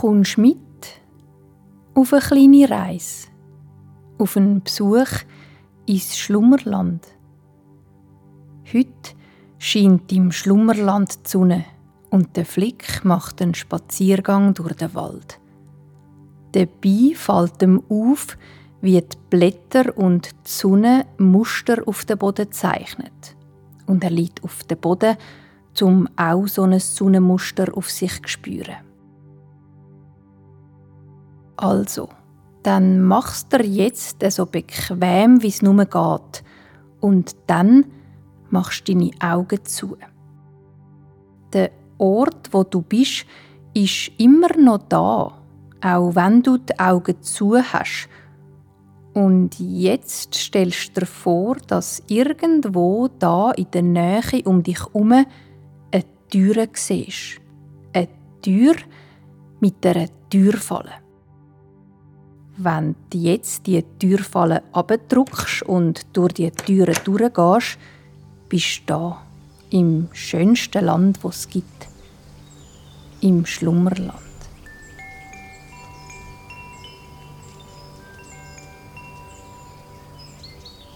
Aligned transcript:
Kommst 0.00 0.38
mit 0.38 0.56
auf 1.94 2.14
eine 2.14 2.22
kleine 2.22 2.70
Reise, 2.70 3.28
auf 4.18 4.38
einen 4.38 4.62
Besuch 4.62 5.20
ins 5.86 6.16
Schlummerland. 6.16 7.06
Heute 8.72 9.12
scheint 9.58 10.10
im 10.10 10.32
Schlummerland 10.32 11.26
die 11.26 11.28
Sonne 11.28 11.64
und 12.10 12.36
der 12.36 12.46
Flick 12.46 13.04
macht 13.04 13.42
einen 13.42 13.54
Spaziergang 13.54 14.54
durch 14.54 14.72
den 14.72 14.94
Wald. 14.94 15.38
Dabei 16.52 17.14
fällt 17.14 17.62
ihm 17.62 17.82
auf, 17.90 18.38
wie 18.80 18.98
die 18.98 19.16
Blätter 19.28 19.96
und 19.96 20.26
die 20.26 20.50
Sonne 20.50 21.04
Muster 21.18 21.86
auf 21.86 22.06
dem 22.06 22.18
Boden 22.18 22.50
zeichnet. 22.50 23.36
Und 23.86 24.02
er 24.02 24.10
liegt 24.10 24.42
auf 24.42 24.64
dem 24.64 24.78
Boden, 24.78 25.16
um 25.82 26.08
auch 26.16 26.48
so 26.48 26.62
ein 26.62 26.80
Sonnenmuster 26.80 27.76
auf 27.76 27.90
sich 27.90 28.22
zu 28.22 28.28
spüren. 28.28 28.91
Also, 31.56 32.08
dann 32.62 33.02
machst 33.02 33.52
du 33.52 33.62
jetzt 33.62 34.22
so 34.30 34.46
bequem, 34.46 35.42
wie 35.42 35.48
es 35.48 35.62
nur 35.62 35.84
geht. 35.84 36.44
Und 37.00 37.36
dann 37.46 37.86
machst 38.50 38.88
du 38.88 38.92
deine 38.92 39.10
Augen 39.20 39.64
zu. 39.64 39.96
Der 41.52 41.70
Ort, 41.98 42.48
wo 42.52 42.62
du 42.62 42.82
bist, 42.82 43.26
ist 43.74 44.10
immer 44.18 44.56
noch 44.56 44.78
da, 44.88 45.38
auch 45.82 46.14
wenn 46.14 46.42
du 46.42 46.58
die 46.58 46.78
Augen 46.78 47.20
zu 47.22 47.56
hast. 47.56 48.08
Und 49.14 49.58
jetzt 49.58 50.34
stellst 50.34 50.96
du 50.96 51.00
dir 51.00 51.06
vor, 51.06 51.56
dass 51.66 52.02
irgendwo 52.08 53.08
da 53.18 53.50
in 53.52 53.70
der 53.72 53.82
Nähe 53.82 54.42
um 54.44 54.62
dich 54.62 54.78
herum 54.80 55.12
eine 55.12 56.04
Tür 56.30 56.66
siehst. 56.72 57.40
Eine 57.92 58.08
Tür 58.40 58.74
mit 59.60 59.84
einer 59.84 60.08
Türfalle. 60.30 61.01
Wenn 62.58 62.94
du 63.08 63.16
jetzt 63.16 63.66
die 63.66 63.82
Türfalle 63.98 64.62
abdrückst 64.72 65.62
und 65.62 66.04
durch 66.12 66.34
die 66.34 66.50
Türen 66.50 66.94
durchgehst, 67.02 67.78
bist 68.50 68.80
du 68.80 68.92
da, 68.92 69.22
im 69.70 70.08
schönsten 70.12 70.84
Land, 70.84 71.18
das 71.22 71.36
es 71.36 71.48
gibt, 71.48 71.88
im 73.22 73.46
Schlummerland. 73.46 74.12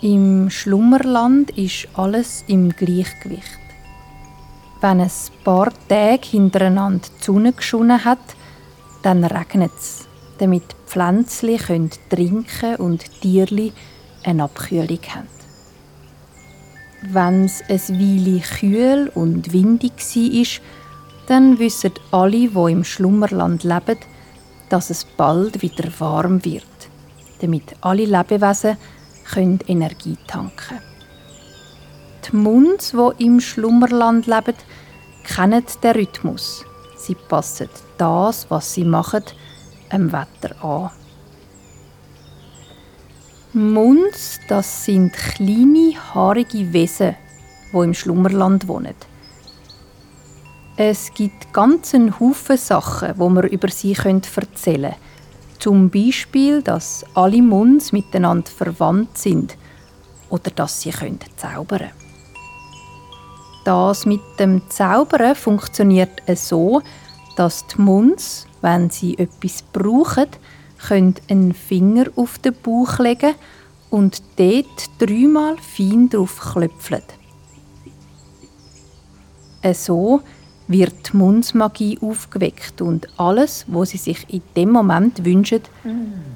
Im 0.02 0.50
Schlummerland 0.50 1.52
ist 1.52 1.88
alles 1.94 2.44
im 2.48 2.68
Gleichgewicht. 2.68 3.58
Wenn 4.82 5.00
ein 5.00 5.10
paar 5.42 5.72
Tage 5.88 6.28
hintereinander 6.28 7.08
die 7.18 7.24
Sonne 7.24 7.54
geschonen 7.54 8.04
hat, 8.04 8.18
dann 9.02 9.24
regnet 9.24 9.72
es 9.74 10.06
damit 10.38 10.64
Pflänzchen 10.86 11.58
können 11.58 11.90
trinken 12.10 12.76
und 12.76 13.04
Tierli 13.20 13.72
eine 14.24 14.44
Abkühlung 14.44 15.00
haben. 15.08 15.28
Wenn 17.02 17.44
es 17.44 17.62
ein 17.68 17.98
Weile 18.00 18.40
kühl 18.40 19.12
und 19.14 19.52
windig 19.52 19.92
war, 19.92 20.62
dann 21.26 21.58
wissen 21.58 21.92
alle, 22.10 22.48
die 22.48 22.72
im 22.72 22.84
Schlummerland 22.84 23.64
leben, 23.64 23.98
dass 24.68 24.90
es 24.90 25.04
bald 25.04 25.62
wieder 25.62 25.88
warm 25.98 26.44
wird, 26.44 26.64
damit 27.40 27.76
alle 27.80 28.04
Lebewesen 28.04 28.76
können 29.32 29.60
Energie 29.66 30.16
tanken 30.26 30.80
Die 32.26 32.36
Munds, 32.36 32.92
die 32.92 33.24
im 33.24 33.40
Schlummerland 33.40 34.26
leben, 34.26 34.54
kennen 35.24 35.64
den 35.82 35.92
Rhythmus. 35.92 36.64
Sie 36.96 37.14
passen 37.14 37.68
das, 37.98 38.50
was 38.50 38.74
sie 38.74 38.84
machen, 38.84 39.24
dem 39.92 40.12
Wetter 40.12 40.64
an. 40.64 40.90
Munds, 43.52 44.38
das 44.48 44.84
sind 44.84 45.12
kleine, 45.12 45.94
haarige 46.14 46.72
Wesen, 46.72 47.16
wo 47.72 47.82
im 47.82 47.94
Schlummerland 47.94 48.68
wohnen. 48.68 48.94
Es 50.76 51.14
gibt 51.14 51.54
ganzen 51.54 52.20
Haufen 52.20 52.58
Sachen, 52.58 53.14
wo 53.16 53.30
man 53.30 53.46
über 53.48 53.68
sie 53.68 53.94
erzählen 53.94 54.20
können. 54.22 54.94
Zum 55.58 55.88
Beispiel, 55.88 56.60
dass 56.60 57.04
alle 57.14 57.40
Munds 57.40 57.92
miteinander 57.92 58.50
verwandt 58.50 59.16
sind 59.16 59.56
oder 60.28 60.50
dass 60.50 60.82
sie 60.82 60.92
zaubern 60.92 61.66
können. 61.66 61.90
Das 63.64 64.04
mit 64.04 64.20
dem 64.38 64.68
Zaubern 64.68 65.34
funktioniert 65.34 66.22
so, 66.34 66.82
dass 67.36 67.66
die 67.66 67.80
Munds 67.80 68.46
wenn 68.66 68.90
sie 68.90 69.16
etwas 69.16 69.62
brauchen, 69.72 70.26
können 70.88 71.14
einen 71.30 71.54
Finger 71.54 72.06
auf 72.16 72.38
den 72.40 72.52
Bauch 72.64 72.98
legen 72.98 73.34
und 73.90 74.20
dort 74.36 74.90
dreimal 74.98 75.56
fein 75.58 76.08
drauf 76.08 76.52
klöpfeln. 76.52 77.02
So 79.72 80.20
wird 80.66 81.12
die 81.12 81.16
Mundsmagie 81.16 81.98
aufgeweckt 82.00 82.82
und 82.82 83.08
alles, 83.18 83.64
was 83.68 83.90
sie 83.90 83.98
sich 83.98 84.26
in 84.28 84.42
dem 84.56 84.70
Moment 84.72 85.24
wünschen, 85.24 85.62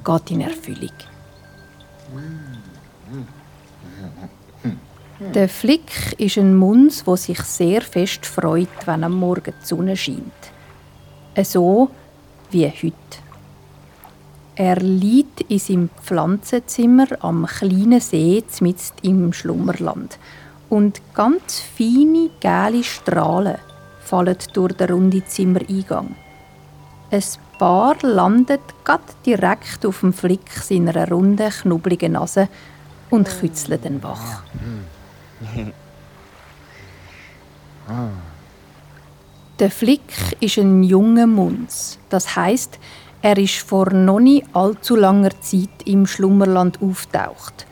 geht 0.05 0.31
in 0.31 0.41
Erfüllung. 0.41 0.95
Der 5.35 5.49
Flick 5.49 6.15
ist 6.17 6.37
ein 6.37 6.55
Muns, 6.55 7.03
der 7.03 7.17
sich 7.17 7.41
sehr 7.41 7.81
fest 7.81 8.25
freut, 8.25 8.69
wenn 8.85 9.03
am 9.03 9.19
Morgen 9.19 9.53
die 9.61 9.65
Sonne 9.65 9.97
scheint. 9.97 10.31
So 11.43 11.89
wie 12.51 12.67
heute. 12.67 12.95
Er 14.55 14.75
liegt 14.75 15.41
in 15.41 15.59
seinem 15.59 15.89
Pflanzenzimmer 16.03 17.07
am 17.21 17.45
kleinen 17.45 17.99
See 17.99 18.43
mitten 18.59 18.93
im 19.01 19.33
Schlummerland. 19.33 20.19
Und 20.69 21.01
ganz 21.13 21.59
feine, 21.59 22.29
gelbe 22.39 22.83
Strahlen 22.83 23.57
fallen 24.01 24.37
durch 24.53 24.73
den 24.73 24.89
runden 24.89 25.25
Zimmereingang. 25.25 26.15
Ein 27.09 27.23
Paar 27.57 27.95
landet 28.01 28.61
grad 28.83 29.01
direkt 29.25 29.85
auf 29.85 29.99
dem 29.99 30.13
Flick 30.13 30.49
seiner 30.51 31.07
runden, 31.09 31.49
knubbeligen 31.49 32.13
Nase 32.13 32.47
und 33.09 33.29
kützelt 33.39 33.85
den 33.85 34.01
wach. 34.01 34.43
Der 39.61 39.69
Flick 39.69 40.01
ist 40.39 40.57
ein 40.57 40.81
junger 40.81 41.27
Munz. 41.27 41.99
Das 42.09 42.35
heißt, 42.35 42.79
er 43.21 43.37
ist 43.37 43.59
vor 43.59 43.93
noch 43.93 44.19
nicht 44.19 44.47
allzu 44.53 44.95
langer 44.95 45.39
Zeit 45.39 45.69
im 45.85 46.07
Schlummerland 46.07 46.81
auftaucht. 46.81 47.67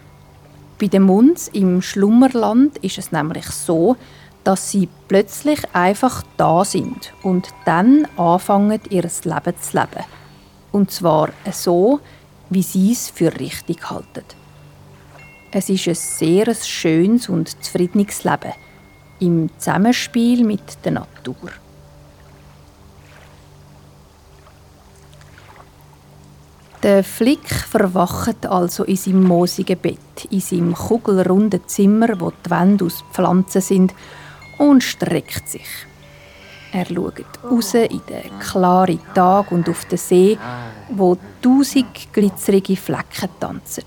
Bei 0.80 0.86
den 0.86 1.02
Munz 1.02 1.50
im 1.52 1.82
Schlummerland 1.82 2.78
ist 2.78 3.00
es 3.00 3.12
nämlich 3.12 3.48
so, 3.48 3.96
dass 4.44 4.70
sie 4.70 4.88
plötzlich 5.08 5.62
einfach 5.74 6.22
da 6.38 6.64
sind 6.64 7.12
und 7.24 7.48
dann 7.66 8.06
anfangen, 8.18 8.80
ihr 8.92 9.02
Leben 9.02 9.60
zu 9.60 9.78
leben. 9.78 10.06
Und 10.72 10.92
zwar 10.92 11.30
so, 11.52 12.02
wie 12.52 12.62
sie 12.62 12.92
es 12.92 13.10
für 13.10 13.34
richtig 13.40 13.90
halten. 13.90 14.26
Es 15.52 15.70
ist 15.70 15.88
ein 15.88 15.96
sehr 15.96 16.54
schönes 16.54 17.30
und 17.30 17.64
zufriedenes 17.64 18.24
Leben 18.26 18.54
im 19.20 19.50
Zusammenspiel 19.58 20.44
mit 20.44 20.86
der 20.86 20.92
Natur. 20.92 21.50
Der 26.82 27.04
Flick 27.04 27.50
verwacht 27.50 28.46
also 28.46 28.86
in 28.86 28.96
seinem 28.96 29.26
moosigen 29.26 29.78
Bett, 29.78 30.26
in 30.30 30.40
seinem 30.40 30.74
kugelrunden 30.74 31.68
Zimmer, 31.68 32.18
wo 32.22 32.32
die 32.32 32.50
Wände 32.50 32.86
aus 32.86 33.04
Pflanzen 33.12 33.62
sind, 33.62 33.94
und 34.58 34.82
streckt 34.82 35.50
sich. 35.50 35.68
Er 36.72 36.86
schaut 36.86 37.26
raus 37.44 37.74
in 37.74 38.02
den 38.08 38.40
klaren 38.40 39.00
Tag 39.14 39.52
und 39.52 39.68
auf 39.68 39.86
den 39.86 39.98
See, 39.98 40.38
wo 40.90 41.18
tausend 41.42 42.14
glitzerige 42.14 42.78
Flecken 42.78 43.30
tanzen. 43.42 43.84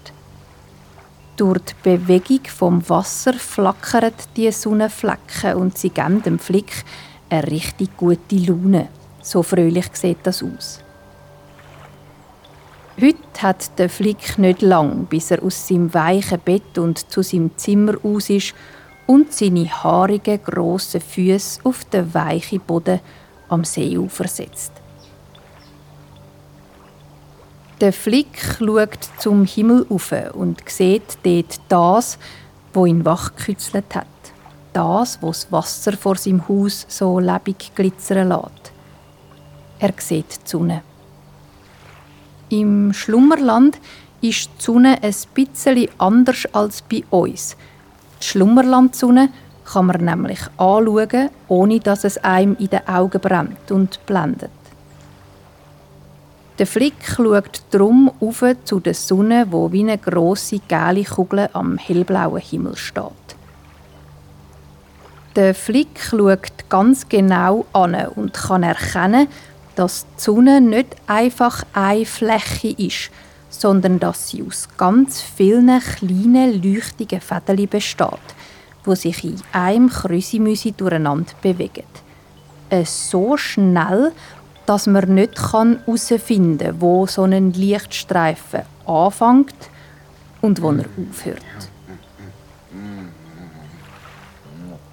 Durch 1.38 1.60
die 1.60 1.96
Bewegung 1.96 2.44
vom 2.44 2.86
Wasser 2.90 3.32
flackern 3.32 4.12
die 4.36 4.52
Sonnenflecken 4.52 5.54
und 5.54 5.78
sie 5.78 5.90
geben 5.90 6.22
dem 6.22 6.38
Flick 6.38 6.84
eine 7.30 7.46
richtig 7.50 7.96
gute 7.96 8.36
Laune. 8.36 8.88
So 9.22 9.42
fröhlich 9.42 9.88
sieht 9.94 10.18
das 10.24 10.42
aus. 10.42 10.81
Heute 13.02 13.42
hat 13.42 13.80
der 13.80 13.90
Flick 13.90 14.38
nicht 14.38 14.62
lang, 14.62 15.06
bis 15.06 15.32
er 15.32 15.42
aus 15.42 15.66
seinem 15.66 15.92
weichen 15.92 16.38
Bett 16.38 16.78
und 16.78 17.10
zu 17.10 17.24
seinem 17.24 17.50
Zimmer 17.56 17.94
aus 18.04 18.30
ist 18.30 18.54
und 19.08 19.32
seine 19.32 19.68
haarigen, 19.68 20.40
grossen 20.40 21.00
Füße 21.00 21.62
auf 21.64 21.84
den 21.86 22.14
weichen 22.14 22.60
Boden 22.60 23.00
am 23.48 23.64
Seeufer 23.64 24.28
setzt. 24.28 24.70
Der 27.80 27.92
Flick 27.92 28.38
schaut 28.60 29.00
zum 29.18 29.46
Himmel 29.46 29.84
auf 29.88 30.14
und 30.34 30.62
sieht 30.68 31.18
dort 31.24 31.60
das, 31.68 32.18
wo 32.72 32.86
ihn 32.86 33.04
wachgekützelt 33.04 33.96
hat. 33.96 34.06
Das, 34.72 35.20
wo 35.20 35.26
das 35.26 35.50
Wasser 35.50 35.94
vor 35.94 36.14
seinem 36.14 36.46
Haus 36.48 36.86
so 36.88 37.18
lebendig 37.18 37.74
glitzern 37.74 38.28
lässt. 38.28 38.70
Er 39.80 39.92
sieht 39.98 40.44
die 40.44 40.48
Sonne 40.48 40.82
Im 42.52 42.92
Schlummerland 42.92 43.78
ist 44.20 44.50
die 44.58 44.62
Sonne 44.62 44.98
ein 45.02 45.14
bisschen 45.32 45.88
anders 45.96 46.46
als 46.52 46.82
bei 46.82 47.02
uns. 47.08 47.56
Die 48.20 48.26
Schlummerlandsonne 48.26 49.30
kann 49.64 49.86
man 49.86 50.04
nämlich 50.04 50.40
anschauen, 50.58 51.30
ohne 51.48 51.80
dass 51.80 52.04
es 52.04 52.18
einem 52.18 52.54
in 52.58 52.68
den 52.68 52.86
Augen 52.86 53.22
brennt 53.22 53.70
und 53.70 54.04
blendet. 54.04 54.50
Der 56.58 56.66
Flick 56.66 56.96
schaut 57.16 57.62
drum 57.70 58.12
auf 58.20 58.44
zu 58.64 58.80
der 58.80 58.92
Sonne, 58.92 59.46
wo 59.48 59.72
wie 59.72 59.80
eine 59.80 59.96
grosse 59.96 60.58
gelbe 60.68 61.04
Kugel 61.04 61.48
am 61.54 61.78
hellblauen 61.78 62.42
Himmel 62.42 62.76
steht. 62.76 63.12
Der 65.36 65.54
Flick 65.54 65.98
schaut 65.98 66.68
ganz 66.68 67.08
genau 67.08 67.64
an 67.72 67.94
und 67.94 68.34
kann 68.34 68.62
erkennen, 68.62 69.28
dass 69.76 70.06
die 70.16 70.22
Sonne 70.22 70.60
nicht 70.60 70.96
einfach 71.06 71.64
eine 71.72 72.04
Fläche 72.04 72.74
ist, 72.76 73.10
sondern 73.50 73.98
dass 73.98 74.28
sie 74.28 74.42
aus 74.42 74.68
ganz 74.76 75.20
vielen 75.20 75.80
kleinen, 75.80 76.62
leuchtigen 76.62 77.20
Fäden 77.20 77.68
besteht, 77.68 78.08
wo 78.84 78.94
sich 78.94 79.24
in 79.24 79.40
einem 79.52 79.88
Krüsimüsi 79.88 80.72
durcheinander 80.72 81.32
bewegen. 81.42 81.84
Äh, 82.70 82.84
so 82.84 83.36
schnell, 83.36 84.12
dass 84.66 84.86
man 84.86 85.14
nicht 85.14 85.38
herausfinden 85.52 86.58
kann, 86.58 86.80
wo 86.80 87.06
so 87.06 87.22
ein 87.22 87.52
Lichtstreifen 87.52 88.62
anfängt 88.86 89.54
und 90.40 90.62
wo 90.62 90.70
er 90.72 90.86
aufhört. 91.10 91.71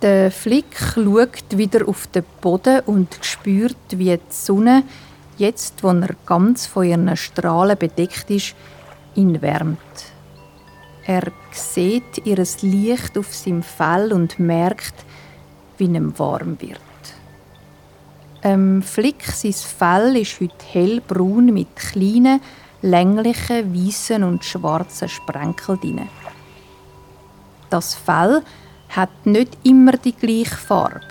Der 0.01 0.31
Flick 0.31 0.77
schaut 0.77 1.57
wieder 1.57 1.85
auf 1.87 2.07
den 2.07 2.23
Boden 2.39 2.79
und 2.85 3.19
spürt, 3.21 3.75
wie 3.89 4.15
die 4.15 4.19
Sonne, 4.29 4.83
jetzt 5.37 5.83
wo 5.83 5.89
er 5.89 6.15
ganz 6.25 6.67
von 6.67 6.85
ihren 6.85 7.17
Strahlen 7.17 7.77
bedeckt 7.77 8.29
ist, 8.29 8.55
ihn 9.15 9.41
wärmt. 9.41 9.77
Er 11.05 11.23
sieht 11.51 12.25
ihr 12.25 12.37
Licht 12.61 13.17
auf 13.17 13.35
seinem 13.35 13.61
Fell 13.61 14.13
und 14.13 14.39
merkt, 14.39 14.93
wie 15.77 15.85
ihm 15.85 16.17
warm 16.17 16.61
wird. 16.61 16.79
Ähm, 18.41 18.81
Flick, 18.81 19.23
sein 19.23 19.51
Fell 19.51 20.15
ist 20.15 20.39
heute 20.39 20.65
hellbraun 20.71 21.47
mit 21.47 21.75
kleinen, 21.75 22.39
länglichen, 22.81 23.73
weißen 23.75 24.23
und 24.23 24.45
schwarzen 24.45 25.09
Sprenkeln. 25.09 26.07
Das 27.69 27.95
Fell 27.95 28.43
hat 28.89 29.25
nicht 29.25 29.57
immer 29.63 29.93
die 29.93 30.13
gleiche 30.13 30.55
Farbe, 30.55 31.01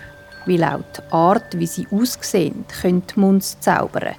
weil 0.46 0.64
auch 0.64 0.80
die 0.96 1.12
Art, 1.12 1.58
wie 1.58 1.66
sie 1.66 1.86
aussehen, 1.90 2.64
können 2.80 3.02
die 3.06 3.20
Munds 3.20 3.58
zaubern. 3.60 4.14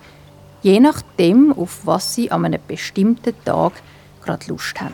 Je 0.61 0.79
nachdem, 0.79 1.53
auf 1.53 1.85
was 1.85 2.15
sie 2.15 2.31
an 2.31 2.45
einem 2.45 2.61
bestimmten 2.67 3.33
Tag 3.45 3.73
gerade 4.21 4.47
Lust 4.47 4.79
haben. 4.79 4.93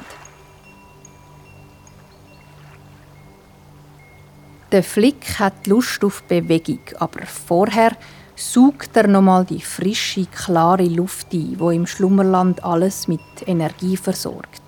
Der 4.71 4.83
Flick 4.83 5.39
hat 5.39 5.67
Lust 5.67 6.03
auf 6.03 6.23
Bewegung, 6.23 6.81
aber 6.99 7.25
vorher 7.25 7.91
saugt 8.35 8.95
er 8.97 9.07
nochmal 9.07 9.45
die 9.45 9.61
frische, 9.61 10.25
klare 10.25 10.83
Luft 10.83 11.33
ein, 11.33 11.55
wo 11.59 11.69
im 11.69 11.87
Schlummerland 11.87 12.63
alles 12.63 13.07
mit 13.07 13.21
Energie 13.45 13.95
versorgt. 13.95 14.61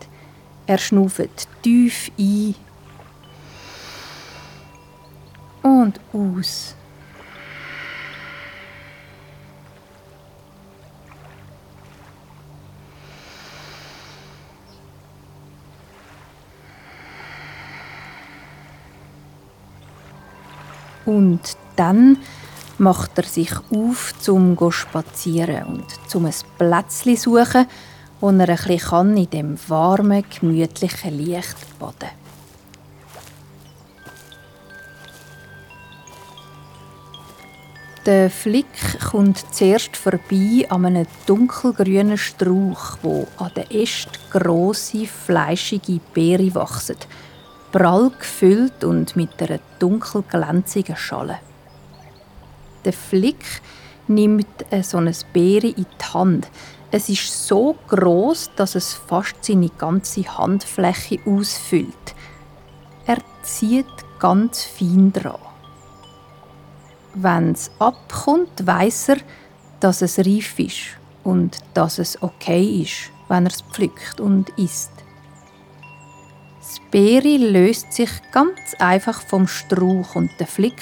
Er 0.65 0.77
schnauft 0.77 1.47
tief 1.61 2.11
ein 2.17 2.55
und 5.67 5.99
aus. 6.13 6.75
Und 21.05 21.39
dann 21.77 22.17
macht 22.77 23.17
er 23.17 23.23
sich 23.23 23.53
auf, 23.71 24.13
zum 24.19 24.57
zu 24.57 24.71
spazieren 24.71 25.65
und 25.65 25.85
zum 26.07 26.25
ein 26.25 26.33
Plätzchen 26.57 27.15
suchen, 27.15 27.65
wo 28.19 28.29
er 28.29 28.49
ein 28.49 28.57
bisschen 28.57 29.17
in 29.17 29.29
dem 29.29 29.57
warmen, 29.69 30.25
gemütlichen 30.29 31.17
Licht 31.17 31.55
baden 31.79 31.99
kann. 31.99 32.26
Der 38.07 38.29
Flick 38.29 39.01
kommt 39.11 39.53
zuerst 39.53 39.97
vorbei 39.97 40.65
an 40.69 40.85
einem 40.85 41.05
dunkelgrünen 41.25 42.17
Strauch, 42.17 42.97
wo 43.01 43.27
an 43.35 43.51
den 43.53 43.69
Ästen 43.69 44.13
grosse, 44.31 45.05
fleischige 45.05 45.99
Beere 46.13 46.55
wachsen, 46.55 46.95
prall 47.73 48.11
gefüllt 48.17 48.85
und 48.85 49.17
mit 49.17 49.31
einer 49.41 49.59
dunkel 49.79 50.23
glänzigen 50.23 50.95
Schale. 50.95 51.39
Der 52.85 52.93
Flick 52.93 53.43
nimmt 54.07 54.47
so 54.83 54.99
eine 54.99 55.11
Beere 55.33 55.67
in 55.67 55.85
die 55.85 56.13
Hand. 56.13 56.47
Es 56.91 57.09
ist 57.09 57.45
so 57.45 57.75
groß, 57.89 58.51
dass 58.55 58.75
es 58.75 58.93
fast 58.93 59.43
seine 59.43 59.67
ganze 59.67 60.23
Handfläche 60.37 61.19
ausfüllt. 61.25 62.15
Er 63.05 63.17
zieht 63.43 63.85
ganz 64.17 64.63
fein 64.63 65.11
dran. 65.11 65.35
Wenn 67.19 67.53
es 67.53 67.71
abkommt, 67.79 68.67
weiß 68.67 69.09
er, 69.09 69.17
dass 69.79 70.03
es 70.03 70.19
reif 70.19 70.59
ist 70.59 70.97
und 71.23 71.57
dass 71.73 71.97
es 71.97 72.21
okay 72.21 72.83
ist, 72.83 73.11
wenn 73.27 73.47
er 73.47 73.51
es 73.51 73.61
pflückt 73.61 74.19
und 74.19 74.49
isst. 74.49 74.91
Das 76.59 76.79
Beere 76.91 77.37
löst 77.37 77.91
sich 77.91 78.11
ganz 78.31 78.75
einfach 78.77 79.19
vom 79.21 79.47
Strauch 79.47 80.13
und 80.13 80.29
der 80.39 80.45
Flick 80.45 80.79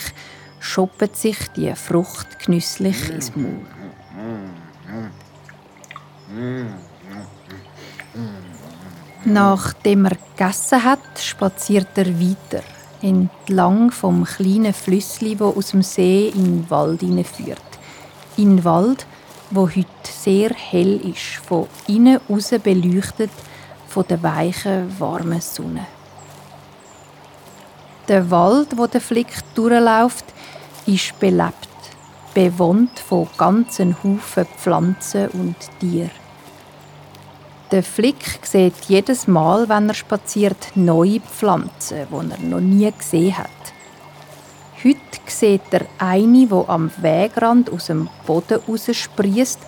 schoppet 0.59 1.15
sich 1.15 1.37
die 1.55 1.73
Frucht 1.73 2.39
genüsslich 2.45 3.09
ins 3.09 3.33
Maul. 3.33 3.61
Nachdem 9.23 10.05
er 10.05 10.17
gegessen 10.17 10.83
hat, 10.83 11.17
spaziert 11.17 11.97
er 11.97 12.19
weiter 12.19 12.74
entlang 13.01 13.91
vom 13.91 14.25
kleinen 14.25 14.73
Flüssli, 14.73 15.39
wo 15.39 15.49
aus 15.49 15.71
dem 15.71 15.81
See 15.81 16.29
in 16.29 16.43
den 16.43 16.69
Wald 16.69 17.01
führt. 17.01 17.61
In 18.37 18.57
den 18.57 18.65
Wald, 18.65 19.05
wo 19.51 19.67
heute 19.67 19.87
sehr 20.03 20.49
hell 20.49 20.99
ist, 21.07 21.45
von 21.45 21.67
innen 21.87 22.19
aus 22.27 22.49
beleuchtet 22.63 23.31
von 23.87 24.05
der 24.09 24.21
weichen, 24.23 24.93
warmen 24.99 25.39
Sonne. 25.39 25.85
Der 28.07 28.29
Wald, 28.29 28.77
wo 28.77 28.87
der 28.87 29.01
Flick 29.01 29.33
durchläuft, 29.55 30.25
ist 30.85 31.17
belebt, 31.19 31.69
bewohnt 32.33 32.99
von 32.99 33.27
ganzen 33.37 33.95
Haufen 34.03 34.45
Pflanzen 34.57 35.29
und 35.29 35.55
Tieren. 35.79 36.24
Der 37.75 37.83
Flick 37.83 38.39
sieht 38.41 38.85
jedes 38.87 39.27
Mal, 39.27 39.67
wenn 39.67 39.89
er 39.89 39.95
spaziert, 39.95 40.71
neue 40.75 41.19
Pflanzen, 41.19 42.07
die 42.09 42.31
er 42.31 42.39
noch 42.47 42.61
nie 42.61 42.89
gesehen 42.89 43.37
hat. 43.37 43.49
Heute 44.81 45.19
sieht 45.27 45.61
er 45.71 45.81
eine, 45.97 46.47
die 46.47 46.63
am 46.67 46.89
Wegrand 47.01 47.69
aus 47.73 47.87
dem 47.87 48.07
Boden 48.25 48.61
raussprießt 48.65 49.59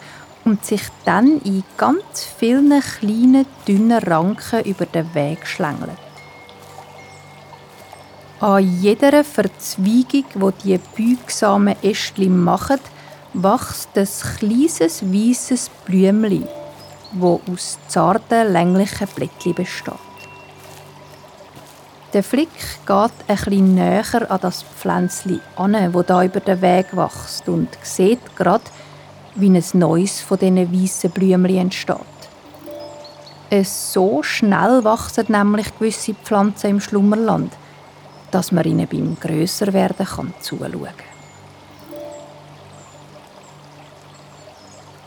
und 0.45 0.63
sich 0.63 0.83
dann 1.03 1.41
in 1.41 1.65
ganz 1.75 2.23
vielen 2.39 2.81
kleinen, 2.81 3.45
dünnen 3.67 4.01
Ranken 4.01 4.63
über 4.63 4.85
den 4.85 5.13
Weg 5.13 5.45
schlängelt. 5.45 5.99
An 8.39 8.81
jeder 8.81 9.21
Verzweigung, 9.25 10.23
wo 10.35 10.51
die 10.51 10.79
beugsamen 10.95 11.75
Ästchen 11.83 12.41
machen, 12.41 12.79
wächst 13.33 13.89
ein 13.97 14.07
kleines 14.37 15.03
weißes 15.03 15.69
Blümchen 15.85 16.47
wo 17.11 17.41
aus 17.51 17.77
zarten, 17.87 18.51
länglichen 18.51 19.07
Blättchen 19.07 19.53
besteht. 19.53 19.93
Der 22.13 22.23
Flick 22.23 22.49
geht 22.85 23.27
bisschen 23.27 23.75
näher 23.75 24.31
an 24.31 24.39
das 24.41 24.63
Pflänzchen 24.63 25.41
an, 25.55 25.93
wo 25.93 26.03
da 26.03 26.23
über 26.23 26.39
den 26.39 26.61
Weg 26.61 26.95
wächst 26.95 27.49
und 27.49 27.69
sieht 27.83 28.35
gerade, 28.35 28.63
wie 29.35 29.49
ein 29.49 29.63
neues 29.73 30.21
von 30.21 30.39
diesen 30.39 30.73
weißen 30.73 31.11
Blümchen 31.11 31.57
entsteht. 31.57 31.97
Es 33.49 33.93
so 33.93 34.23
schnell 34.23 34.83
wachsen 34.83 35.25
nämlich 35.29 35.77
gewisse 35.77 36.13
Pflanzen 36.13 36.71
im 36.71 36.81
Schlummerland, 36.81 37.53
dass 38.31 38.51
man 38.51 38.65
ihnen 38.65 38.87
beim 38.87 39.17
Grösserwerden 39.19 40.05
kann 40.05 40.33
zuschauen 40.41 40.71
kann. 40.71 41.07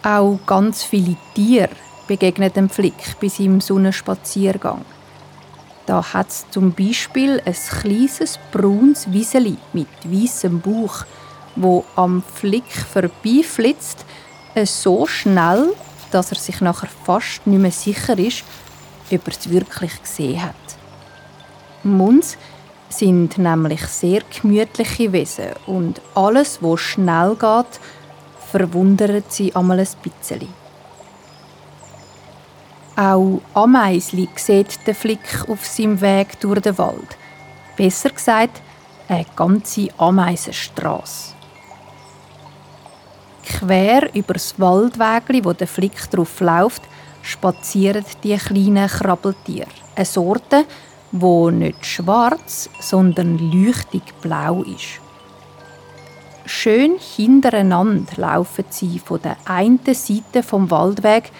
Auch 0.02 0.38
ganz 0.47 0.83
viele 0.83 1.16
Tiere 1.35 1.71
begegnet 2.11 2.57
dem 2.57 2.69
Flick 2.69 3.21
bei 3.21 3.29
seinem 3.29 3.61
Sonnenspaziergang. 3.61 4.85
Da 5.87 6.12
hat 6.12 6.29
es 6.29 6.45
zum 6.50 6.73
Beispiel 6.73 7.40
ein 7.45 7.55
kleines 7.55 8.37
braunes 8.50 9.12
Wieseli 9.12 9.57
mit 9.73 9.87
weißem 10.05 10.61
Bauch, 10.61 11.05
wo 11.55 11.85
am 11.95 12.25
Flick 12.35 12.64
vorbeiflitzt, 12.93 14.05
so 14.64 15.07
schnell, 15.07 15.73
dass 16.11 16.33
er 16.33 16.38
sich 16.38 16.61
nachher 16.61 16.88
fast 17.05 17.47
nicht 17.47 17.62
mehr 17.62 17.71
sicher 17.71 18.19
ist, 18.19 18.43
ob 19.12 19.29
er 19.29 19.33
es 19.33 19.49
wirklich 19.49 20.02
gesehen 20.02 20.43
hat. 20.43 20.55
Muns 21.85 22.37
sind 22.88 23.38
nämlich 23.38 23.87
sehr 23.87 24.23
gemütliche 24.43 25.12
Wesen 25.12 25.50
und 25.64 26.00
alles, 26.17 26.61
was 26.61 26.81
schnell 26.81 27.37
geht, 27.37 27.81
verwundert 28.50 29.33
sie 29.33 29.55
einmal 29.55 29.79
ein 29.79 29.87
bisschen. 30.02 30.60
Auch 33.00 33.40
Ameisli 33.54 34.28
sieht 34.37 34.87
den 34.87 34.95
Flick 34.95 35.49
auf 35.49 35.64
seinem 35.64 36.02
Weg 36.02 36.38
durch 36.38 36.61
den 36.61 36.76
Wald. 36.76 37.16
Besser 37.75 38.11
gesagt, 38.11 38.61
eine 39.09 39.25
ganze 39.35 39.88
Ameisenstraße. 39.97 41.33
Quer 43.42 44.14
über 44.14 44.35
das 44.35 44.61
Waldwägli, 44.61 45.42
wo 45.42 45.54
der 45.54 45.66
Flick 45.66 46.11
drauf 46.11 46.40
läuft, 46.40 46.83
spazieren 47.23 48.04
die 48.23 48.37
kleinen 48.37 48.87
Krabbeltiere. 48.87 49.71
Eine 49.97 50.04
Sorte, 50.04 50.66
wo 51.11 51.49
nicht 51.49 51.87
schwarz, 51.87 52.69
sondern 52.80 53.38
leuchtig 53.38 54.02
blau 54.21 54.62
ist. 54.62 55.00
Schön 56.45 56.99
hintereinander 56.99 58.12
laufen 58.16 58.66
sie 58.69 58.99
von 58.99 59.23
der 59.23 59.38
einen 59.47 59.80
Seite 59.87 60.42
vom 60.42 60.71
Waldweg 60.71 61.33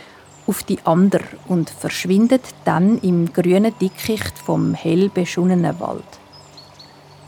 auf 0.50 0.64
die 0.64 0.80
andere 0.85 1.23
und 1.47 1.71
verschwindet 1.71 2.42
dann 2.64 2.99
im 3.02 3.33
grünen 3.33 3.73
Dickicht 3.80 4.37
vom 4.37 4.75
hell 4.75 5.09
beschonnenen 5.09 5.78
Wald. 5.78 6.12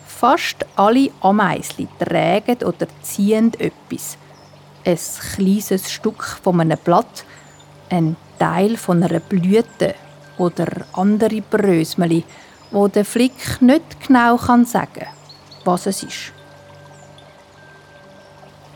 Fast 0.04 0.66
alle 0.74 1.10
Ameisli 1.20 1.86
tragen 2.00 2.64
oder 2.64 2.88
ziehen 3.00 3.52
etwas. 3.60 4.18
Ein 4.84 4.98
kleines 5.36 5.92
Stück 5.92 6.24
von 6.42 6.60
einem 6.60 6.78
Blatt, 6.82 7.24
ein 7.90 8.16
Teil 8.40 8.76
von 8.76 9.04
einer 9.04 9.20
Blüte 9.20 9.94
oder 10.38 10.66
andere 10.94 11.42
Brösmeli, 11.42 12.24
wo 12.72 12.88
der 12.88 13.04
Flick 13.04 13.62
nicht 13.62 14.00
genau 14.04 14.36
sagen 14.36 14.64
kann, 14.64 15.08
was 15.64 15.86
es 15.86 16.02
ist. 16.02 16.32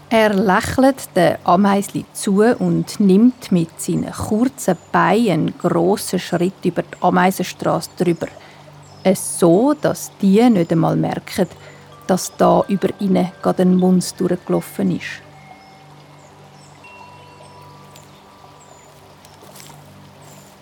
Er 0.08 0.32
lächelt 0.34 1.08
den 1.16 1.36
Ameisli 1.42 2.04
zu 2.12 2.40
und 2.60 3.00
nimmt 3.00 3.50
mit 3.50 3.80
seinen 3.80 4.12
kurzen 4.12 4.76
Beinen 4.92 5.30
einen 5.30 5.58
grossen 5.58 6.20
Schritt 6.20 6.64
über 6.64 6.82
die 6.82 7.02
Ameisenstraße 7.02 7.90
drüber. 7.98 8.28
Es 9.02 9.40
so, 9.40 9.74
dass 9.74 10.12
die 10.22 10.48
nicht 10.48 10.70
einmal 10.70 10.94
merken, 10.94 11.48
dass 12.06 12.32
da 12.36 12.64
über 12.68 12.88
ihnen 13.00 13.32
gerade 13.42 13.62
ein 13.62 13.76
Munz 13.76 14.14
durchgelaufen 14.14 14.96
ist. 14.96 15.22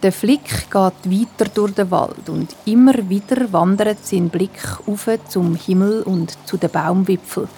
Der 0.02 0.12
Flick 0.12 0.70
geht 0.70 0.72
weiter 0.72 1.50
durch 1.54 1.74
den 1.74 1.90
Wald 1.90 2.28
und 2.28 2.54
immer 2.64 3.08
wieder 3.08 3.52
wandert 3.52 4.06
sein 4.06 4.30
Blick 4.30 4.62
auf 4.86 5.08
zum 5.28 5.54
Himmel 5.54 6.02
und 6.02 6.36
zu 6.46 6.56
den 6.56 6.70
Baumwipfeln, 6.70 7.48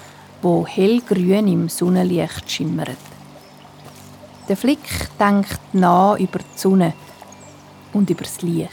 wo 0.43 0.67
hellgrün 0.67 1.49
im 1.49 1.69
Sonnenlicht 1.69 2.51
schimmern. 2.51 2.97
Der 4.49 4.57
Flick 4.57 5.09
denkt 5.19 5.61
nah 5.73 6.17
über 6.17 6.39
die 6.39 6.59
Sonne 6.59 6.93
und 7.93 8.09
über 8.11 8.23
das 8.23 8.43
Licht. 8.43 8.71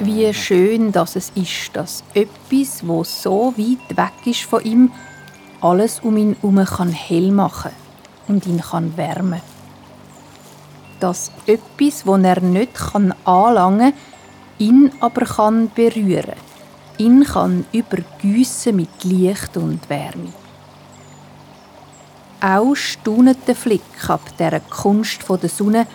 Wie 0.00 0.32
schön 0.32 0.92
dass 0.92 1.16
es 1.16 1.30
ist, 1.34 1.70
dass 1.74 2.04
etwas, 2.14 2.86
wo 2.86 3.04
so 3.04 3.52
weit 3.56 3.96
weg 3.96 4.26
ist 4.26 4.42
von 4.42 4.64
ihm, 4.64 4.92
alles 5.60 6.00
um 6.00 6.16
ihn 6.16 6.36
herum 6.40 6.88
hell 6.88 7.32
machen 7.32 7.72
und 8.28 8.46
ihn 8.46 8.62
wärmen 8.96 9.40
kann 9.40 9.58
dass 11.00 11.30
etwas, 11.46 12.04
das 12.04 12.22
er 12.22 12.40
nicht 12.40 12.70
anlangen 13.24 13.92
kann, 13.92 13.94
ihn 14.58 14.92
aber 15.00 15.24
kann 15.24 15.70
berühren 15.74 16.47
ihn 16.98 17.24
kann 17.24 17.64
übergüssen 17.72 18.76
mit 18.76 19.04
Licht 19.04 19.56
und 19.56 19.88
Wärme. 19.88 20.32
Auch 22.40 22.74
staunet 22.74 23.38
der 23.46 23.56
Flick 23.56 23.82
ab 24.08 24.20
dieser 24.38 24.60
Kunst 24.60 25.24
der 25.28 25.48
Sonne, 25.48 25.86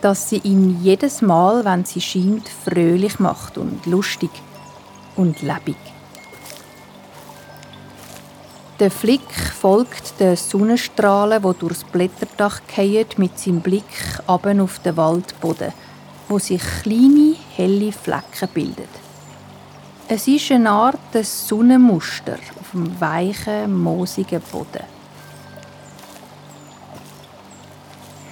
dass 0.00 0.28
sie 0.28 0.38
ihn 0.38 0.82
jedes 0.82 1.22
Mal, 1.22 1.64
wenn 1.64 1.84
sie 1.84 2.00
scheint, 2.00 2.48
fröhlich 2.48 3.18
macht 3.18 3.56
und 3.56 3.86
lustig 3.86 4.30
und 5.16 5.40
lebendig. 5.42 5.76
Der 8.78 8.90
Flick 8.90 9.32
folgt 9.58 10.20
den 10.20 10.36
Sonnenstrahlen, 10.36 11.42
die 11.42 11.58
durchs 11.58 11.84
Blätterdach 11.84 12.60
fallen, 12.66 13.06
mit 13.16 13.38
seinem 13.38 13.62
Blick 13.62 13.84
ab 14.26 14.46
auf 14.46 14.78
den 14.80 14.96
Waldboden, 14.98 15.72
wo 16.28 16.38
sich 16.38 16.62
kleine, 16.82 17.36
helle 17.56 17.90
Flecken 17.90 18.48
bilden. 18.52 19.05
Es 20.08 20.28
ist 20.28 20.52
eine 20.52 20.70
Art 20.70 21.00
Sonnenmuster 21.20 22.38
auf 22.60 22.70
dem 22.70 23.00
weichen, 23.00 23.82
moosigen 23.82 24.40
Boden. 24.52 24.84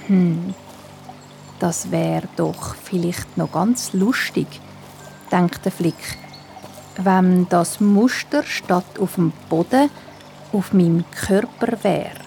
Hm, 0.07 0.55
das 1.59 1.91
wäre 1.91 2.29
doch 2.37 2.77
vielleicht 2.77 3.37
noch 3.37 3.51
ganz 3.51 3.93
lustig, 3.93 4.47
denkt 5.33 5.65
der 5.65 5.73
Flick, 5.73 6.17
wenn 6.99 7.49
das 7.49 7.81
Muster 7.81 8.45
statt 8.45 9.01
auf 9.01 9.17
dem 9.17 9.33
Boden 9.49 9.91
auf 10.53 10.73
meinem 10.73 11.05
Körper 11.27 11.83
wäre. 11.83 12.21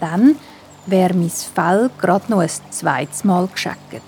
Dann 0.00 0.34
wäre 0.86 1.14
mein 1.14 1.30
Fell 1.30 1.90
gerade 1.96 2.28
noch 2.28 2.40
ein 2.40 2.50
zweites 2.70 3.22
Mal 3.22 3.46
gescheckt. 3.46 4.02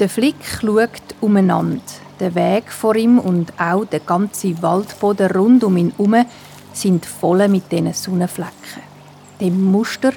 Der 0.00 0.08
Flick 0.08 0.36
schaut 0.44 0.90
umeinander. 1.20 1.82
Der 2.20 2.32
Weg 2.36 2.70
vor 2.70 2.94
ihm 2.94 3.18
und 3.18 3.52
auch 3.58 3.84
der 3.84 3.98
ganze 3.98 4.62
Waldboden 4.62 5.28
rund 5.32 5.64
um 5.64 5.76
ihn 5.76 5.92
herum 5.96 6.24
sind 6.72 7.04
voll 7.04 7.48
mit 7.48 7.72
diesen 7.72 7.92
Sonnenflecken. 7.92 8.82
Dem 9.40 9.60
Muster 9.72 10.12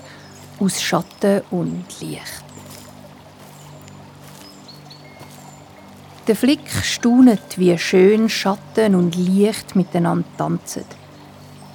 aus 0.59 0.79
Schatten 0.79 1.41
und 1.49 1.85
Licht. 1.99 2.43
Der 6.27 6.35
Flick 6.35 6.69
staunet, 6.83 7.57
wie 7.57 7.75
schön 7.79 8.29
Schatten 8.29 8.93
und 8.93 9.15
Licht 9.15 9.75
miteinander 9.75 10.27
tanzen. 10.37 10.85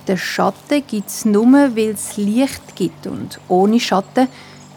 Der 0.06 0.16
Schatten 0.16 0.84
gibt 0.86 1.08
es 1.08 1.24
nur, 1.24 1.74
weil 1.74 1.94
es 1.94 2.16
Licht 2.16 2.76
gibt 2.76 3.08
und 3.08 3.40
ohne 3.48 3.80
Schatten 3.80 4.28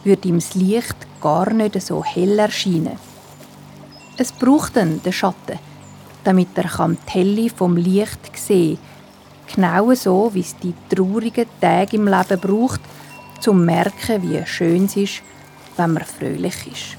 würde 0.04 0.28
ihm 0.28 0.40
das 0.40 0.56
Licht 0.56 0.96
gar 1.22 1.54
nicht 1.54 1.80
so 1.80 2.04
hell 2.04 2.40
erscheinen. 2.40 3.09
Es 4.22 4.34
braucht 4.34 4.76
dann 4.76 5.02
den 5.02 5.14
Schatten, 5.14 5.58
damit 6.26 6.50
er 6.56 6.64
die 6.66 6.98
Helle 7.10 7.50
vom 7.50 7.78
Licht 7.78 8.20
sehen 8.36 8.78
kann. 9.48 9.56
Genau 9.56 9.94
so, 9.94 10.30
wie 10.34 10.42
es 10.42 10.58
die 10.58 10.74
traurigen 10.94 11.46
Tage 11.62 11.96
im 11.96 12.06
Leben 12.06 12.40
braucht, 12.42 12.82
um 12.82 13.42
zu 13.42 13.54
merken, 13.54 14.22
wie 14.22 14.46
schön 14.46 14.86
es 14.86 14.98
ist, 14.98 15.22
wenn 15.78 15.94
man 15.94 16.04
fröhlich 16.04 16.68
ist. 16.68 16.98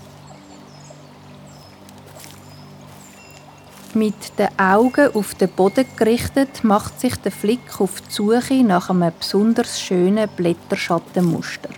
Mit 3.93 4.39
den 4.39 4.59
Augen 4.59 5.15
auf 5.15 5.35
den 5.35 5.51
Boden 5.51 5.85
gerichtet, 5.99 6.65
macht 6.65 7.01
sich 7.01 7.17
der 7.17 7.33
Flick 7.33 7.81
auf 7.83 8.01
die 8.01 8.13
Suche 8.15 8.63
nach 8.63 8.89
einem 8.89 9.13
besonders 9.19 9.79
schönen 9.79 10.27
Blätterschattenmuster. 10.37 11.69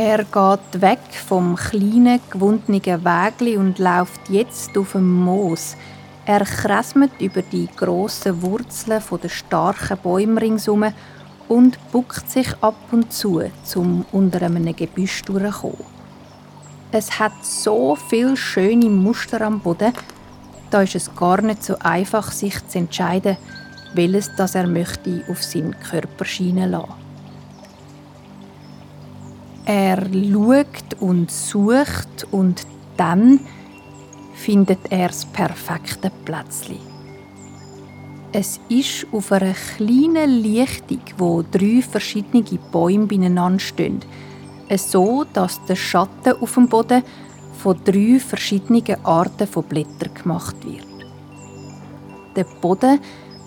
Er 0.00 0.18
geht 0.18 0.80
weg 0.80 1.00
vom 1.26 1.56
kleinen, 1.56 2.20
gewundenen 2.30 3.04
Wägli 3.04 3.56
und 3.56 3.80
läuft 3.80 4.30
jetzt 4.30 4.78
auf 4.78 4.92
dem 4.92 5.12
Moos. 5.24 5.76
Er 6.24 6.44
kresmet 6.44 7.10
über 7.18 7.42
die 7.42 7.68
grossen 7.74 8.40
Wurzeln 8.40 9.02
der 9.20 9.28
starken 9.28 9.98
Bäume 9.98 10.40
ringsum 10.40 10.84
und 11.48 11.78
buckt 11.90 12.30
sich 12.30 12.46
ab 12.60 12.76
und 12.92 13.12
zu, 13.12 13.42
um 13.74 14.06
unter 14.12 14.42
einem 14.42 14.76
Gebüsch 14.76 15.22
durchzukommen. 15.22 15.84
Es 16.92 17.18
hat 17.18 17.44
so 17.44 17.96
viele 17.96 18.36
schöne 18.36 18.88
Muster 18.88 19.40
am 19.40 19.58
Boden, 19.58 19.92
da 20.70 20.82
ist 20.82 20.94
es 20.94 21.12
gar 21.16 21.42
nicht 21.42 21.64
so 21.64 21.76
einfach, 21.80 22.30
sich 22.30 22.64
zu 22.68 22.78
entscheiden, 22.78 23.36
welches 23.94 24.30
das 24.36 24.54
er 24.54 24.68
möchte 24.68 25.24
auf 25.28 25.42
seinen 25.42 25.74
Körper 25.80 26.24
scheinen 26.24 26.70
lassen. 26.70 27.07
Er 29.70 29.98
schaut 29.98 30.98
und 30.98 31.30
sucht 31.30 32.26
und 32.30 32.66
dann 32.96 33.38
findet 34.32 34.78
er 34.88 35.08
das 35.08 35.26
perfekte 35.26 36.10
Plätzchen. 36.24 36.78
Es 38.32 38.58
ist 38.70 39.06
auf 39.12 39.30
einer 39.30 39.52
kleinen 39.52 40.40
Lichtung, 40.40 41.02
wo 41.18 41.42
drei 41.42 41.82
verschiedene 41.82 42.42
Bäume 42.72 43.08
beieinander 43.08 43.58
stehen, 43.58 44.00
so 44.74 45.26
dass 45.34 45.62
der 45.66 45.76
Schatten 45.76 46.40
auf 46.40 46.54
dem 46.54 46.66
Boden 46.66 47.02
von 47.58 47.78
drei 47.84 48.18
verschiedenen 48.20 49.04
Arten 49.04 49.46
von 49.46 49.64
Blättern 49.64 50.14
gemacht 50.14 50.56
wird. 50.64 50.86
Der 52.34 52.46
Boden 52.62 53.00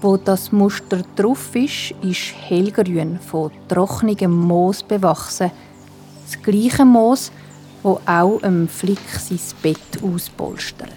wo 0.03 0.17
das 0.17 0.51
Muster 0.51 1.03
drauf 1.15 1.55
ist, 1.55 1.93
ist 2.01 2.33
hellgrün 2.35 3.19
von 3.19 3.51
trockenem 3.67 4.35
Moos 4.35 4.81
bewachsen. 4.81 5.51
Das 6.31 6.41
gleiche 6.41 6.85
Moos, 6.85 7.29
wo 7.83 7.99
auch 8.05 8.39
im 8.41 8.69
Flick 8.69 9.01
sein 9.19 9.39
Bett 9.61 10.01
auspolstert. 10.01 10.93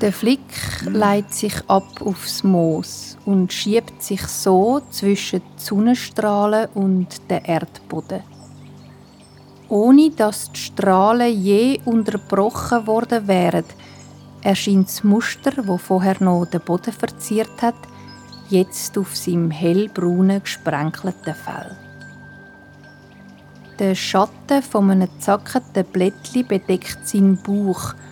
Der 0.00 0.12
Flick 0.12 0.40
leitet 0.84 1.34
sich 1.34 1.54
ab 1.68 2.00
aufs 2.00 2.42
Moos 2.42 3.18
und 3.26 3.52
schiebt 3.52 4.02
sich 4.02 4.22
so 4.22 4.80
zwischen 4.90 5.40
die 5.40 5.62
Sonnenstrahlen 5.62 6.68
und 6.74 7.08
den 7.30 7.44
Erdboden. 7.44 8.22
Ohne 9.68 10.10
dass 10.10 10.50
die 10.52 10.60
Strahlen 10.60 11.38
je 11.38 11.80
unterbrochen 11.84 12.86
worden 12.86 13.28
wären, 13.28 13.64
erscheint 14.40 14.88
das 14.88 15.04
Muster, 15.04 15.52
wo 15.66 15.76
vorher 15.76 16.16
noch 16.20 16.46
den 16.46 16.62
Boden 16.62 16.92
verziert 16.92 17.60
hat, 17.60 17.74
jetzt 18.48 18.96
auf 18.96 19.14
seinem 19.14 19.50
hellbraunen 19.50 20.42
gesprenkelten 20.42 21.34
Fell. 21.34 21.85
Der 23.78 23.94
Schatten 23.94 24.62
von 24.62 24.90
einem 24.90 25.08
zackerten 25.18 25.84
Blättli 25.84 26.42
bedeckt 26.42 27.06
seinen 27.06 27.40
Bauch– 27.42 27.94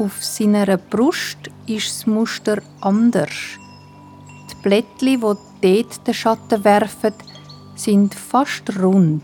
auf 0.00 0.24
seiner 0.24 0.78
Brust 0.78 1.50
ist 1.66 1.90
das 1.90 2.06
Muster 2.06 2.62
anders. 2.80 3.58
Die 4.50 4.62
Blättli, 4.62 5.18
die 5.18 5.20
dort 5.20 6.06
den 6.06 6.14
Schatten 6.14 6.64
werfen, 6.64 7.12
sind 7.74 8.14
fast 8.14 8.80
rund. 8.80 9.22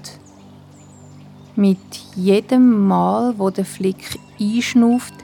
Mit 1.54 1.78
jedem 2.14 2.86
Mal, 2.86 3.38
wo 3.38 3.48
der 3.48 3.64
Flick 3.64 4.18
einschnauft, 4.38 5.14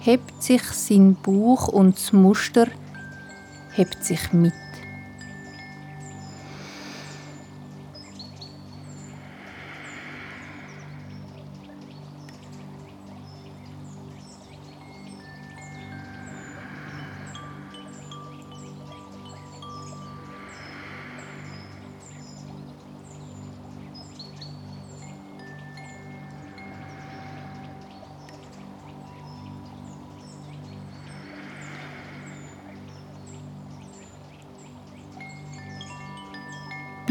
hebt 0.00 0.42
sich 0.42 0.62
sein 0.62 1.16
Bauch 1.22 1.68
und 1.68 1.96
das 1.96 2.12
Muster 2.12 2.66
hebt 3.72 4.04
sich 4.04 4.30
mit. 4.34 4.52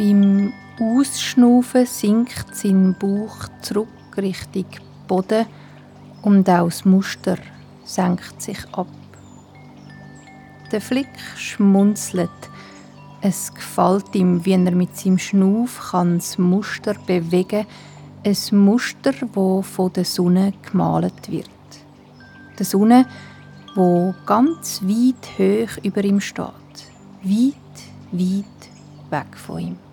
Beim 0.01 0.51
Ausschnaufen 0.79 1.85
sinkt 1.85 2.55
sein 2.55 2.95
Bauch 2.97 3.47
zurück 3.61 3.87
Richtung 4.17 4.65
Boden 5.07 5.45
und 6.23 6.49
auch 6.49 6.65
das 6.65 6.85
Muster 6.85 7.37
senkt 7.83 8.41
sich 8.41 8.57
ab. 8.71 8.87
Der 10.71 10.81
Flick 10.81 11.19
schmunzelt. 11.37 12.31
Es 13.21 13.53
gefällt 13.53 14.15
ihm, 14.15 14.43
wie 14.43 14.53
er 14.53 14.71
mit 14.71 14.97
seinem 14.97 15.19
Schnuff 15.19 15.91
das 15.91 16.39
Muster 16.39 16.95
bewegen 17.05 17.67
kann. 17.67 17.67
Ein 18.25 18.57
Muster, 18.57 19.11
das 19.11 19.67
von 19.67 19.93
der 19.93 20.05
Sonne 20.05 20.53
gemalt 20.63 21.29
wird. 21.31 21.47
Der 22.57 22.65
Sonne, 22.65 23.05
wo 23.75 24.15
ganz 24.25 24.81
weit 24.81 25.37
hoch 25.37 25.83
über 25.83 26.03
ihm 26.03 26.19
steht. 26.19 26.47
Weit, 27.21 27.53
weit 28.11 28.71
weg 29.11 29.37
von 29.37 29.59
ihm. 29.59 29.90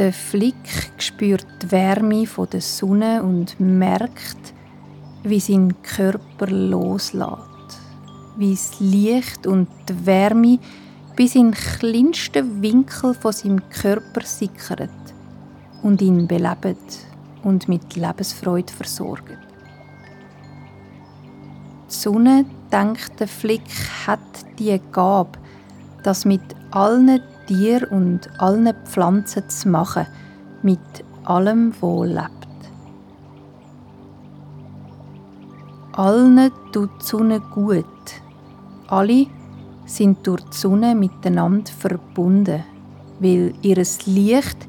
Der 0.00 0.14
Flick 0.14 0.54
spürt 0.96 1.46
die 1.60 1.72
Wärme 1.72 2.24
der 2.50 2.62
Sonne 2.62 3.22
und 3.22 3.60
merkt, 3.60 4.54
wie 5.24 5.40
sein 5.40 5.74
Körper 5.82 6.46
loslässt, 6.46 7.82
wie 8.38 8.52
das 8.52 8.80
Licht 8.80 9.46
und 9.46 9.68
die 9.90 10.06
Wärme 10.06 10.58
bis 11.16 11.34
in 11.34 11.50
den 11.50 11.54
kleinsten 11.54 12.62
Winkel 12.62 13.12
von 13.12 13.32
seinem 13.32 13.60
Körper 13.68 14.22
sickert 14.22 14.88
und 15.82 16.00
ihn 16.00 16.26
belebt 16.26 17.00
und 17.42 17.68
mit 17.68 17.94
Lebensfreude 17.94 18.72
versorgt. 18.72 19.36
Die 21.90 21.94
Sonne, 21.94 22.46
denkt 22.72 23.20
der 23.20 23.28
Flick, 23.28 23.68
hat 24.06 24.18
die 24.58 24.80
Gabe, 24.92 25.38
dass 26.02 26.24
mit 26.24 26.56
allen 26.70 27.20
Tier 27.50 27.90
und 27.90 28.30
allen 28.40 28.72
Pflanzen 28.84 29.48
zu 29.48 29.70
machen, 29.70 30.06
mit 30.62 30.78
allem, 31.24 31.72
wo 31.80 32.04
lebt. 32.04 32.46
Allen 35.90 36.52
tut 36.70 36.90
die 37.00 37.04
Sonne 37.04 37.40
gut. 37.40 37.84
Alle 38.86 39.26
sind 39.84 40.24
durch 40.28 40.42
die 40.42 40.56
Sonne 40.56 40.94
miteinander 40.94 41.72
verbunden, 41.72 42.62
weil 43.18 43.52
ihr 43.62 43.84
Licht 44.06 44.68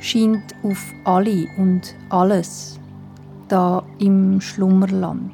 scheint 0.00 0.54
auf 0.62 0.92
alle 1.02 1.48
und 1.58 1.96
alles 2.10 2.78
da 3.48 3.82
im 3.98 4.40
Schlummerland. 4.40 5.32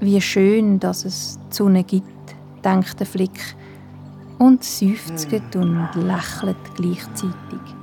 Wie 0.00 0.18
schön, 0.22 0.80
dass 0.80 1.04
es 1.04 1.38
die 1.50 1.54
Sonne 1.54 1.84
gibt, 1.84 2.34
denkt 2.64 2.98
der 2.98 3.06
Flick 3.06 3.57
und 4.38 4.62
seufzt 4.62 5.28
und 5.56 5.88
lächelt 5.94 6.56
gleichzeitig. 6.76 7.77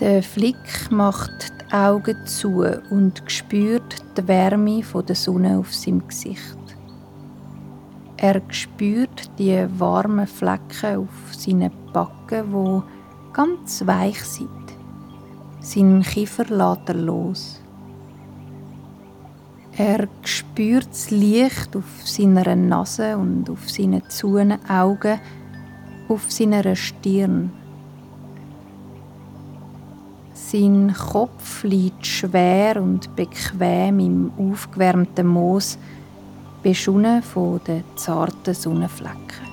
Der 0.00 0.22
Flick 0.22 0.90
macht 0.90 1.52
die 1.70 1.74
Augen 1.74 2.26
zu 2.26 2.64
und 2.88 3.22
spürt 3.26 3.96
die 4.16 4.26
Wärme 4.26 4.82
der 5.06 5.14
Sonne 5.14 5.58
auf 5.58 5.74
seinem 5.74 6.08
Gesicht. 6.08 6.56
Er 8.16 8.40
spürt 8.48 9.30
die 9.38 9.66
warmen 9.78 10.26
Flecken 10.26 11.00
auf 11.00 11.34
seinen 11.34 11.70
Backen, 11.92 12.50
wo 12.50 12.82
ganz 13.34 13.86
weich 13.86 14.24
sind. 14.24 14.48
Sein 15.60 16.00
Kiefer 16.00 16.46
lässt 16.46 16.88
er 16.88 16.94
los. 16.94 17.60
Er 19.76 20.08
spürt 20.24 20.88
das 20.88 21.10
Licht 21.10 21.76
auf 21.76 22.06
seiner 22.06 22.56
Nase 22.56 23.18
und 23.18 23.50
auf 23.50 23.68
seinen 23.68 24.08
zuen 24.08 24.58
Augen, 24.66 25.20
auf 26.08 26.32
seiner 26.32 26.74
Stirn. 26.74 27.52
Sein 30.52 30.92
Kopf 30.92 31.62
liegt 31.62 32.04
schwer 32.04 32.82
und 32.82 33.14
bequem 33.14 34.00
im 34.00 34.32
aufgewärmten 34.36 35.28
Moos, 35.28 35.78
beschunnen 36.60 37.22
von 37.22 37.60
den 37.68 37.84
zarten 37.94 38.52
Sonnenflecken. 38.52 39.46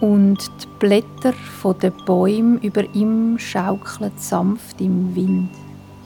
Und 0.00 0.38
die 0.60 0.66
Blätter 0.80 1.34
der 1.80 1.90
Bäume 1.90 2.58
über 2.60 2.92
ihm 2.92 3.38
schaukeln 3.38 4.10
sanft 4.16 4.80
im 4.80 5.14
Wind, 5.14 5.50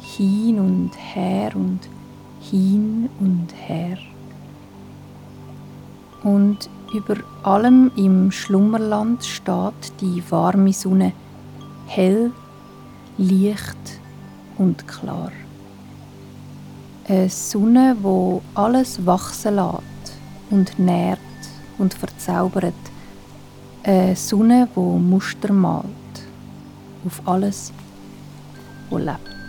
hin 0.02 0.59
und 0.59 0.90
her 0.98 1.50
und 1.57 1.80
hin 2.42 3.09
und 3.20 3.48
her. 3.66 3.96
Und 6.24 6.70
über 6.94 7.16
allem 7.42 7.92
im 7.96 8.32
Schlummerland 8.32 9.24
steht 9.24 10.00
die 10.00 10.22
warme 10.30 10.72
Sonne, 10.72 11.12
hell, 11.87 12.32
leicht 13.18 14.00
und 14.56 14.88
klar. 14.88 15.30
Eine 17.06 17.28
Sonne, 17.28 17.96
wo 18.00 18.42
alles 18.54 19.04
wachsen 19.04 19.56
lässt 19.56 20.16
und 20.50 20.78
nährt 20.78 21.18
und 21.78 21.92
verzaubert. 21.92 22.72
Eine 23.82 24.16
Sonne, 24.16 24.68
wo 24.74 24.96
Muster 24.96 25.52
malt 25.52 25.84
auf 27.04 27.20
alles, 27.26 27.70
wo 28.88 28.96
lebt. 28.96 29.43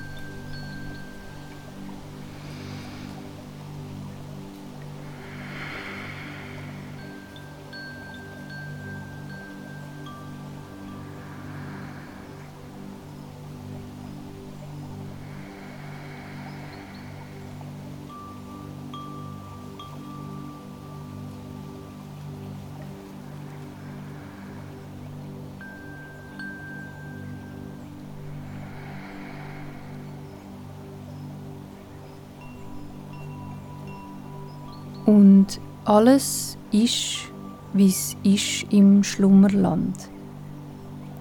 Und 35.05 35.59
alles 35.85 36.57
ist, 36.71 37.31
wie 37.73 37.87
es 37.87 38.15
ist 38.23 38.65
im 38.71 39.03
Schlummerland. 39.03 39.95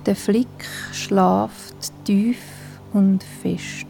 Der 0.06 0.16
Flick 0.16 0.64
schlaft 0.92 1.92
tief 2.04 2.38
und 2.92 3.22
fest. 3.42 3.86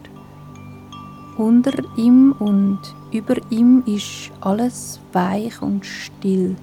Unter 1.37 1.73
ihm 1.97 2.33
und 2.39 2.79
über 3.13 3.35
ihm 3.51 3.83
ist 3.87 4.31
alles 4.41 5.01
weich 5.13 5.61
und 5.63 5.85
still. 5.85 6.57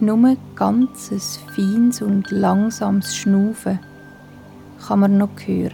Nur 0.00 0.36
ganzes 0.54 1.38
feines 1.54 2.02
und 2.02 2.30
langsames 2.30 3.16
Schnaufen 3.16 3.78
kann 4.86 5.00
man 5.00 5.18
noch 5.18 5.30
hören. 5.46 5.72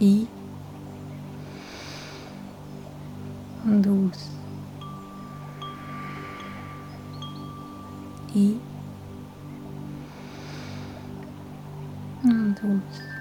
Ein 0.00 0.26
und 3.64 3.88
aus. 3.88 4.35
Ein 8.36 8.60
und 12.22 12.62
aus. 12.62 13.15